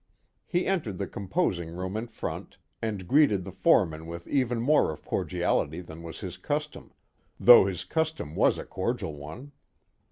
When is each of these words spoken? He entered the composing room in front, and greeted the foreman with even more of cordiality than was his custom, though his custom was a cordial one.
He 0.47 0.65
entered 0.65 0.97
the 0.97 1.05
composing 1.05 1.69
room 1.69 1.95
in 1.95 2.07
front, 2.07 2.57
and 2.81 3.07
greeted 3.07 3.43
the 3.43 3.51
foreman 3.51 4.07
with 4.07 4.27
even 4.27 4.59
more 4.59 4.89
of 4.91 5.05
cordiality 5.05 5.79
than 5.81 6.01
was 6.01 6.21
his 6.21 6.37
custom, 6.37 6.91
though 7.39 7.65
his 7.65 7.83
custom 7.83 8.33
was 8.33 8.57
a 8.57 8.65
cordial 8.65 9.13
one. 9.13 9.51